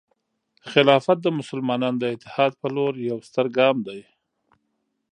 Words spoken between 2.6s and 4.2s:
په لور یو ستر ګام دی.